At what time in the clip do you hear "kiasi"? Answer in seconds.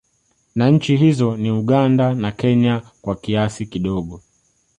3.15-3.65